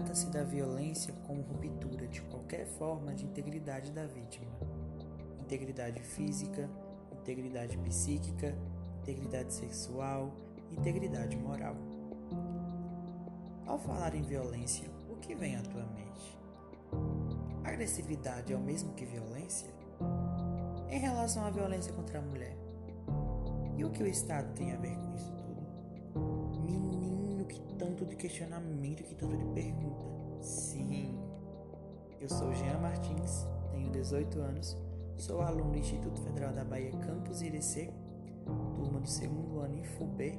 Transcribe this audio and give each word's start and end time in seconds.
Trata-se 0.00 0.30
da 0.30 0.42
violência 0.42 1.12
como 1.26 1.42
ruptura 1.42 2.06
de 2.06 2.22
qualquer 2.22 2.66
forma 2.66 3.14
de 3.14 3.26
integridade 3.26 3.92
da 3.92 4.06
vítima. 4.06 4.50
Integridade 5.42 6.00
física, 6.00 6.70
integridade 7.12 7.76
psíquica, 7.76 8.56
integridade 9.02 9.52
sexual, 9.52 10.32
integridade 10.72 11.36
moral. 11.36 11.76
Ao 13.66 13.78
falar 13.78 14.14
em 14.14 14.22
violência, 14.22 14.88
o 15.10 15.16
que 15.16 15.34
vem 15.34 15.56
à 15.56 15.60
tua 15.60 15.84
mente? 15.84 16.38
Agressividade 17.62 18.54
é 18.54 18.56
o 18.56 18.60
mesmo 18.60 18.94
que 18.94 19.04
violência? 19.04 19.68
Em 20.88 20.98
relação 20.98 21.44
à 21.44 21.50
violência 21.50 21.92
contra 21.92 22.20
a 22.20 22.22
mulher, 22.22 22.56
e 23.76 23.84
o 23.84 23.90
que 23.90 24.02
o 24.02 24.06
Estado 24.06 24.50
tem 24.54 24.72
a 24.72 24.78
ver 24.78 24.96
com 24.96 25.14
isso 25.14 25.30
tudo? 25.34 26.62
Menino, 26.64 27.19
que 27.52 27.74
tanto 27.74 28.04
de 28.04 28.16
questionamento, 28.16 29.02
que 29.02 29.14
tanto 29.14 29.36
de 29.36 29.44
pergunta. 29.46 30.10
Sim, 30.40 31.18
eu 32.20 32.28
sou 32.28 32.52
Jean 32.54 32.78
Martins, 32.78 33.46
tenho 33.70 33.90
18 33.90 34.40
anos, 34.40 34.76
sou 35.16 35.40
aluno 35.42 35.72
do 35.72 35.78
Instituto 35.78 36.20
Federal 36.22 36.52
da 36.52 36.64
Bahia 36.64 36.92
Campus 36.92 37.42
Irecê, 37.42 37.92
turma 38.74 39.00
do 39.00 39.08
segundo 39.08 39.60
ano 39.60 39.74
em 39.74 39.84
FUB, 39.84 40.38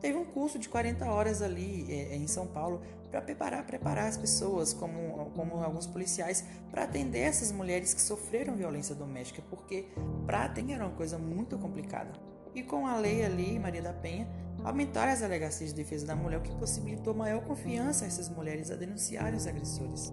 teve 0.00 0.18
um 0.18 0.24
curso 0.24 0.58
de 0.58 0.68
40 0.68 1.04
horas 1.06 1.42
ali 1.42 1.86
é, 1.88 2.16
em 2.16 2.26
São 2.26 2.46
Paulo 2.46 2.82
para 3.10 3.20
preparar, 3.20 3.64
preparar 3.66 4.08
as 4.08 4.16
pessoas, 4.16 4.72
como, 4.72 5.30
como 5.34 5.62
alguns 5.62 5.86
policiais, 5.86 6.44
para 6.70 6.84
atender 6.84 7.20
essas 7.20 7.52
mulheres 7.52 7.94
que 7.94 8.00
sofreram 8.00 8.56
violência 8.56 8.94
doméstica, 8.94 9.42
porque 9.50 9.86
para 10.26 10.44
atender 10.44 10.74
era 10.74 10.86
uma 10.86 10.96
coisa 10.96 11.18
muito 11.18 11.58
complicada. 11.58 12.10
E 12.54 12.62
com 12.62 12.86
a 12.86 12.96
lei 12.96 13.24
ali, 13.24 13.58
Maria 13.58 13.82
da 13.82 13.92
Penha, 13.92 14.28
aumentaram 14.64 15.12
as 15.12 15.20
delegacias 15.20 15.70
de 15.70 15.76
defesa 15.76 16.06
da 16.06 16.14
mulher, 16.14 16.38
o 16.38 16.42
que 16.42 16.54
possibilitou 16.56 17.14
maior 17.14 17.42
confiança 17.44 18.04
a 18.04 18.08
essas 18.08 18.28
mulheres 18.28 18.70
a 18.70 18.76
denunciarem 18.76 19.36
os 19.36 19.46
agressores. 19.46 20.12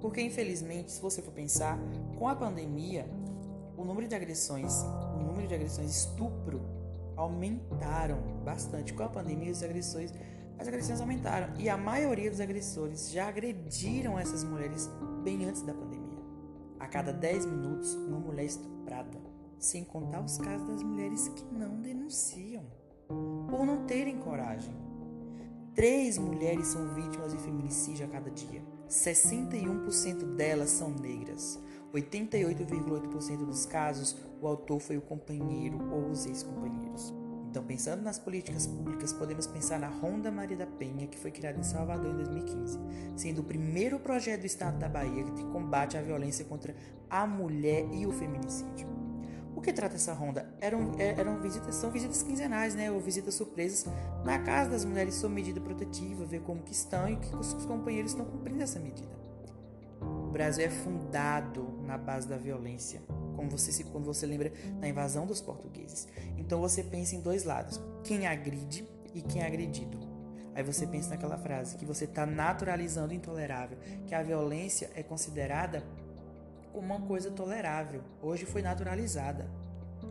Porque, 0.00 0.22
infelizmente, 0.22 0.90
se 0.90 1.00
você 1.00 1.20
for 1.20 1.32
pensar, 1.32 1.78
com 2.18 2.28
a 2.28 2.34
pandemia, 2.34 3.06
o 3.76 3.84
número 3.84 4.08
de 4.08 4.14
agressões, 4.14 4.82
o 5.14 5.22
número 5.22 5.46
de 5.46 5.54
agressões 5.54 5.90
estupro 5.90 6.60
aumentaram 7.16 8.18
bastante. 8.44 8.92
Com 8.94 9.02
a 9.02 9.08
pandemia, 9.08 9.50
as 9.50 9.62
agressões, 9.62 10.12
as 10.58 10.66
agressões 10.66 11.00
aumentaram 11.00 11.54
e 11.58 11.68
a 11.68 11.76
maioria 11.76 12.30
dos 12.30 12.40
agressores 12.40 13.10
já 13.10 13.28
agrediram 13.28 14.18
essas 14.18 14.42
mulheres 14.44 14.88
bem 15.22 15.44
antes 15.44 15.62
da 15.62 15.74
pandemia. 15.74 16.00
A 16.78 16.86
cada 16.86 17.12
10 17.12 17.46
minutos, 17.46 17.94
uma 17.94 18.18
mulher 18.18 18.44
estuprada, 18.44 19.18
sem 19.58 19.84
contar 19.84 20.22
os 20.22 20.38
casos 20.38 20.66
das 20.66 20.82
mulheres 20.82 21.28
que 21.28 21.44
não 21.44 21.80
denunciam 21.80 22.64
por 23.48 23.66
não 23.66 23.84
terem 23.84 24.18
coragem. 24.18 24.74
Três 25.74 26.16
mulheres 26.18 26.68
são 26.68 26.94
vítimas 26.94 27.32
de 27.32 27.38
feminicídio 27.38 28.06
a 28.06 28.08
cada 28.08 28.30
dia. 28.30 28.62
61% 28.90 30.34
delas 30.34 30.70
são 30.70 30.90
negras. 30.90 31.58
88,8% 31.94 33.44
dos 33.44 33.64
casos, 33.64 34.16
o 34.40 34.46
autor 34.46 34.80
foi 34.80 34.96
o 34.96 35.00
companheiro 35.00 35.78
ou 35.92 36.10
os 36.10 36.26
ex-companheiros. 36.26 37.14
Então, 37.48 37.64
pensando 37.64 38.02
nas 38.02 38.18
políticas 38.18 38.66
públicas, 38.66 39.12
podemos 39.12 39.46
pensar 39.46 39.78
na 39.80 39.88
Ronda 39.88 40.30
Maria 40.30 40.56
da 40.56 40.66
Penha, 40.66 41.06
que 41.06 41.18
foi 41.18 41.32
criada 41.32 41.58
em 41.58 41.64
Salvador 41.64 42.12
em 42.12 42.16
2015, 42.16 42.78
sendo 43.16 43.40
o 43.40 43.44
primeiro 43.44 43.98
projeto 43.98 44.40
do 44.40 44.46
Estado 44.46 44.78
da 44.78 44.88
Bahia 44.88 45.24
que 45.24 45.44
combate 45.46 45.96
a 45.96 46.02
violência 46.02 46.44
contra 46.44 46.74
a 47.08 47.26
mulher 47.26 47.88
e 47.92 48.06
o 48.06 48.12
feminicídio. 48.12 48.99
O 49.54 49.60
que 49.60 49.72
trata 49.72 49.96
essa 49.96 50.12
ronda? 50.12 50.48
Eram, 50.60 50.92
é, 50.98 51.08
eram 51.18 51.40
visitas, 51.40 51.74
são 51.74 51.90
visitas 51.90 52.22
quinzenais, 52.22 52.74
né, 52.74 52.90
ou 52.90 53.00
visitas 53.00 53.34
surpresas 53.34 53.86
na 54.24 54.38
casa 54.38 54.70
das 54.70 54.84
mulheres 54.84 55.14
sob 55.14 55.34
medida 55.34 55.60
protetiva, 55.60 56.24
ver 56.24 56.40
como 56.42 56.62
que 56.62 56.72
estão 56.72 57.08
e 57.08 57.16
que 57.16 57.34
os 57.34 57.52
companheiros 57.66 58.12
estão 58.12 58.24
cumprindo 58.24 58.62
essa 58.62 58.78
medida. 58.78 59.20
O 60.00 60.32
Brasil 60.32 60.64
é 60.64 60.70
fundado 60.70 61.82
na 61.84 61.98
base 61.98 62.26
da 62.26 62.36
violência, 62.36 63.02
como 63.36 63.50
você 63.50 63.72
se, 63.72 63.84
quando 63.84 64.04
você 64.04 64.24
lembra 64.26 64.52
da 64.80 64.88
invasão 64.88 65.26
dos 65.26 65.40
portugueses. 65.40 66.08
Então 66.38 66.60
você 66.60 66.82
pensa 66.82 67.16
em 67.16 67.20
dois 67.20 67.44
lados: 67.44 67.80
quem 68.04 68.26
agride 68.26 68.88
e 69.12 69.20
quem 69.20 69.42
é 69.42 69.46
agredido. 69.46 69.98
Aí 70.54 70.62
você 70.62 70.86
pensa 70.86 71.10
naquela 71.10 71.38
frase 71.38 71.76
que 71.76 71.84
você 71.84 72.04
está 72.04 72.26
naturalizando 72.26 73.14
intolerável, 73.14 73.78
que 74.06 74.14
a 74.14 74.22
violência 74.22 74.90
é 74.94 75.02
considerada 75.02 75.82
como 76.72 76.86
uma 76.86 77.00
coisa 77.00 77.30
tolerável. 77.30 78.02
Hoje 78.22 78.44
foi 78.46 78.62
naturalizada. 78.62 79.50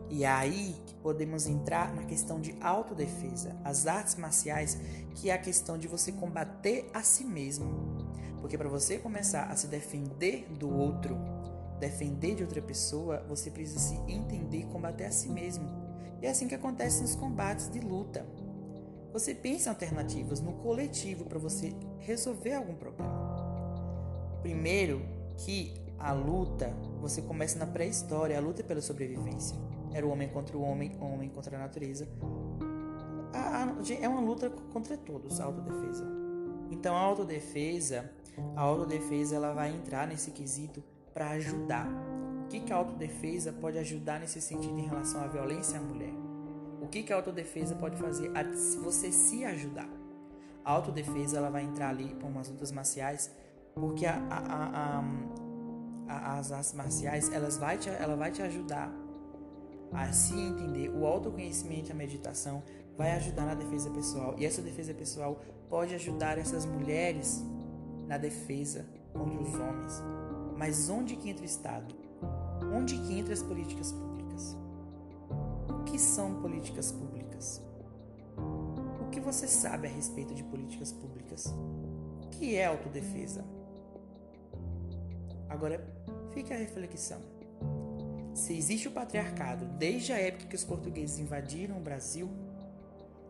E 0.08 0.24
é 0.24 0.28
aí 0.28 0.76
que 0.86 0.94
podemos 0.96 1.46
entrar 1.46 1.94
na 1.94 2.04
questão 2.04 2.40
de 2.40 2.54
autodefesa, 2.60 3.56
as 3.64 3.86
artes 3.86 4.16
marciais, 4.16 4.78
que 5.14 5.30
é 5.30 5.32
a 5.32 5.38
questão 5.38 5.78
de 5.78 5.86
você 5.86 6.12
combater 6.12 6.90
a 6.92 7.02
si 7.02 7.24
mesmo. 7.24 8.08
Porque 8.40 8.58
para 8.58 8.68
você 8.68 8.98
começar 8.98 9.44
a 9.44 9.56
se 9.56 9.68
defender 9.68 10.46
do 10.58 10.68
outro, 10.68 11.16
defender 11.78 12.34
de 12.34 12.42
outra 12.42 12.60
pessoa, 12.60 13.24
você 13.28 13.50
precisa 13.50 13.78
se 13.78 13.94
entender 14.10 14.58
e 14.58 14.66
combater 14.66 15.04
a 15.04 15.12
si 15.12 15.28
mesmo. 15.28 15.68
E 16.20 16.26
é 16.26 16.30
assim 16.30 16.48
que 16.48 16.54
acontece 16.54 17.02
nos 17.02 17.14
combates 17.14 17.70
de 17.70 17.80
luta. 17.80 18.26
Você 19.12 19.34
pensa 19.34 19.68
em 19.68 19.72
alternativas 19.72 20.40
no 20.40 20.52
coletivo 20.54 21.24
para 21.24 21.38
você 21.38 21.74
resolver 21.98 22.54
algum 22.54 22.74
problema. 22.74 24.38
Primeiro, 24.42 25.02
que 25.36 25.74
a 26.00 26.12
luta, 26.12 26.74
você 27.00 27.20
começa 27.20 27.58
na 27.58 27.66
pré-história, 27.66 28.36
a 28.36 28.40
luta 28.40 28.62
é 28.62 28.64
pela 28.64 28.80
sobrevivência. 28.80 29.56
Era 29.92 30.06
o 30.06 30.10
homem 30.10 30.28
contra 30.28 30.56
o 30.56 30.62
homem, 30.62 30.96
o 31.00 31.04
homem 31.04 31.28
contra 31.28 31.56
a 31.56 31.60
natureza. 31.60 32.08
A, 33.34 33.64
a, 33.64 33.94
é 34.00 34.08
uma 34.08 34.20
luta 34.20 34.48
contra 34.72 34.96
todos, 34.96 35.40
a 35.40 35.44
autodefesa. 35.44 36.06
Então 36.70 36.96
a 36.96 37.00
autodefesa, 37.00 38.10
a 38.56 38.62
autodefesa 38.62 39.36
ela 39.36 39.52
vai 39.52 39.74
entrar 39.74 40.06
nesse 40.06 40.30
quesito 40.30 40.82
para 41.12 41.30
ajudar. 41.30 41.86
O 42.44 42.48
que, 42.48 42.60
que 42.60 42.72
a 42.72 42.76
autodefesa 42.76 43.52
pode 43.52 43.78
ajudar 43.78 44.20
nesse 44.20 44.40
sentido 44.40 44.78
em 44.78 44.86
relação 44.86 45.22
à 45.22 45.26
violência 45.26 45.78
à 45.78 45.82
mulher? 45.82 46.12
O 46.80 46.88
que, 46.88 47.02
que 47.02 47.12
a 47.12 47.16
autodefesa 47.16 47.74
pode 47.74 47.96
fazer 47.96 48.30
a 48.36 48.42
você 48.82 49.12
se 49.12 49.44
ajudar? 49.44 49.88
A 50.64 50.72
autodefesa 50.72 51.36
ela 51.36 51.50
vai 51.50 51.62
entrar 51.62 51.90
ali 51.90 52.14
para 52.14 52.26
umas 52.26 52.48
lutas 52.48 52.72
marciais, 52.72 53.30
porque 53.74 54.06
a, 54.06 54.16
a, 54.30 54.98
a, 54.98 55.04
as 56.10 56.50
artes 56.50 56.72
marciais 56.72 57.32
elas 57.32 57.56
vai 57.56 57.78
te, 57.78 57.88
ela 57.88 58.16
vai 58.16 58.32
te 58.32 58.42
ajudar 58.42 58.92
a 59.92 60.12
se 60.12 60.38
entender. 60.38 60.88
O 60.90 61.06
autoconhecimento 61.06 61.92
a 61.92 61.94
meditação 61.94 62.62
vai 62.96 63.12
ajudar 63.12 63.46
na 63.46 63.54
defesa 63.54 63.90
pessoal. 63.90 64.34
E 64.38 64.44
essa 64.44 64.60
defesa 64.60 64.92
pessoal 64.92 65.40
pode 65.68 65.94
ajudar 65.94 66.38
essas 66.38 66.66
mulheres 66.66 67.42
na 68.06 68.18
defesa 68.18 68.84
contra 69.12 69.40
os 69.40 69.54
homens. 69.54 70.02
Mas 70.56 70.90
onde 70.90 71.16
que 71.16 71.30
entra 71.30 71.42
o 71.42 71.46
Estado? 71.46 71.94
Onde 72.74 72.98
que 72.98 73.18
entra 73.18 73.32
as 73.32 73.42
políticas 73.42 73.92
públicas? 73.92 74.56
O 75.68 75.84
que 75.84 75.98
são 75.98 76.40
políticas 76.40 76.92
públicas? 76.92 77.62
O 79.00 79.10
que 79.10 79.20
você 79.20 79.46
sabe 79.46 79.86
a 79.86 79.90
respeito 79.90 80.34
de 80.34 80.44
políticas 80.44 80.92
públicas? 80.92 81.46
O 82.24 82.28
que 82.28 82.56
é 82.56 82.66
autodefesa? 82.66 83.44
Agora, 85.48 85.84
fica 86.32 86.54
a 86.54 86.58
reflexão. 86.58 87.20
Se 88.34 88.56
existe 88.56 88.88
o 88.88 88.90
patriarcado 88.90 89.66
desde 89.78 90.12
a 90.12 90.18
época 90.18 90.46
que 90.46 90.56
os 90.56 90.64
portugueses 90.64 91.18
invadiram 91.18 91.76
o 91.76 91.80
Brasil, 91.80 92.30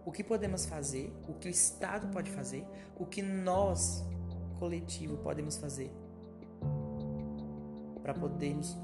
o 0.04 0.12
que 0.12 0.22
podemos 0.22 0.66
fazer, 0.66 1.12
o 1.28 1.34
que 1.34 1.48
o 1.48 1.50
Estado 1.50 2.08
pode 2.08 2.30
fazer, 2.30 2.64
o 2.98 3.06
que 3.06 3.22
nós, 3.22 4.04
coletivo, 4.58 5.16
podemos 5.18 5.56
fazer 5.56 5.90
para 8.02 8.14
podermos 8.14 8.76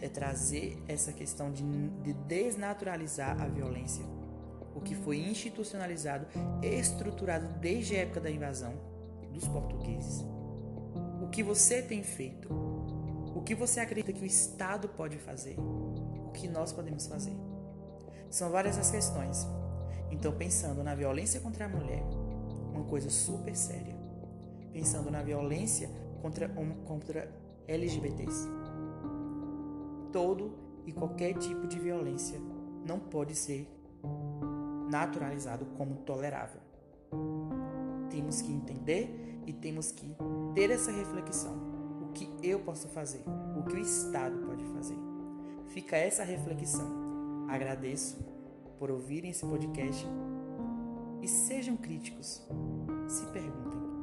é, 0.00 0.08
trazer 0.08 0.82
essa 0.88 1.12
questão 1.12 1.52
de, 1.52 1.62
de 2.02 2.12
desnaturalizar 2.12 3.40
a 3.40 3.46
violência, 3.46 4.04
o 4.74 4.80
que 4.80 4.94
foi 4.94 5.18
institucionalizado, 5.18 6.26
estruturado 6.62 7.46
desde 7.60 7.96
a 7.96 8.00
época 8.00 8.20
da 8.20 8.30
invasão 8.30 8.74
dos 9.32 9.46
portugueses. 9.46 10.24
O 11.22 11.28
que 11.28 11.42
você 11.42 11.82
tem 11.82 12.02
feito? 12.02 12.48
O 13.40 13.42
que 13.42 13.54
você 13.54 13.80
acredita 13.80 14.12
que 14.12 14.22
o 14.22 14.26
Estado 14.26 14.86
pode 14.86 15.16
fazer? 15.16 15.56
O 15.58 16.30
que 16.30 16.46
nós 16.46 16.72
podemos 16.72 17.06
fazer? 17.06 17.34
São 18.28 18.50
várias 18.50 18.76
as 18.76 18.90
questões. 18.90 19.48
Então, 20.10 20.30
pensando 20.36 20.84
na 20.84 20.94
violência 20.94 21.40
contra 21.40 21.64
a 21.64 21.68
mulher, 21.68 22.02
uma 22.70 22.84
coisa 22.84 23.08
super 23.08 23.56
séria. 23.56 23.96
Pensando 24.74 25.10
na 25.10 25.22
violência 25.22 25.90
contra, 26.20 26.50
contra 26.84 27.34
LGBTs. 27.66 28.46
Todo 30.12 30.52
e 30.84 30.92
qualquer 30.92 31.32
tipo 31.38 31.66
de 31.66 31.78
violência 31.78 32.38
não 32.86 33.00
pode 33.00 33.34
ser 33.34 33.66
naturalizado 34.90 35.64
como 35.78 35.96
tolerável. 35.96 36.60
Temos 38.10 38.42
que 38.42 38.52
entender 38.52 39.40
e 39.46 39.52
temos 39.52 39.90
que 39.90 40.14
ter 40.54 40.70
essa 40.70 40.92
reflexão. 40.92 41.69
O 42.10 42.12
que 42.12 42.28
eu 42.42 42.58
posso 42.58 42.88
fazer? 42.88 43.22
O 43.56 43.62
que 43.62 43.74
o 43.74 43.78
Estado 43.78 44.36
pode 44.44 44.64
fazer? 44.64 44.96
Fica 45.68 45.96
essa 45.96 46.24
reflexão. 46.24 47.46
Agradeço 47.48 48.18
por 48.80 48.90
ouvirem 48.90 49.30
esse 49.30 49.46
podcast 49.46 50.04
e 51.22 51.28
sejam 51.28 51.76
críticos. 51.76 52.42
Se 53.06 53.24
perguntem 53.26 53.99